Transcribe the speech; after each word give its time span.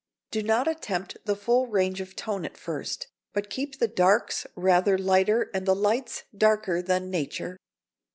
Do 0.31 0.41
not 0.41 0.67
attempt 0.67 1.19
the 1.25 1.35
full 1.35 1.67
range 1.67 2.01
of 2.01 2.15
tone 2.15 2.43
at 2.43 2.57
first, 2.57 3.05
but 3.33 3.51
keep 3.51 3.77
the 3.77 3.87
darks 3.87 4.47
rather 4.55 4.97
lighter 4.97 5.51
and 5.53 5.67
the 5.67 5.75
lights 5.75 6.23
darker 6.35 6.81
than 6.81 7.11
nature. 7.11 7.59